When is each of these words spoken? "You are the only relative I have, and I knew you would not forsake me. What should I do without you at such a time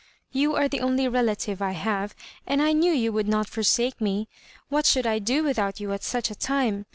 "You 0.41 0.55
are 0.55 0.67
the 0.67 0.79
only 0.79 1.07
relative 1.07 1.61
I 1.61 1.73
have, 1.73 2.15
and 2.47 2.59
I 2.59 2.71
knew 2.73 2.91
you 2.91 3.13
would 3.13 3.27
not 3.27 3.47
forsake 3.47 4.01
me. 4.01 4.27
What 4.67 4.87
should 4.87 5.05
I 5.05 5.19
do 5.19 5.43
without 5.43 5.79
you 5.79 5.93
at 5.93 6.03
such 6.03 6.31
a 6.31 6.33
time 6.35 6.87